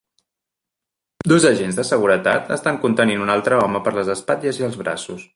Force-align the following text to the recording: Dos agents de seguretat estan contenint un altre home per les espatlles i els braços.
Dos 1.31 1.43
agents 1.49 1.77
de 1.79 1.85
seguretat 1.89 2.49
estan 2.57 2.79
contenint 2.85 3.25
un 3.27 3.33
altre 3.35 3.59
home 3.67 3.83
per 3.89 3.93
les 3.99 4.09
espatlles 4.15 4.61
i 4.63 4.67
els 4.69 4.79
braços. 4.85 5.27